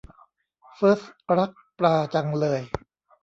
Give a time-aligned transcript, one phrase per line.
[0.75, 2.61] เฟิสท์รักปลาจังเลย